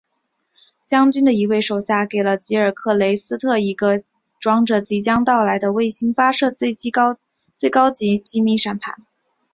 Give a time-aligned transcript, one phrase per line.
[0.83, 3.99] 将军的一位手下给了吉尔克雷斯特一个
[4.39, 6.57] 装着即将到来的卫星发射的
[7.55, 8.95] 最高机密信息的闪盘。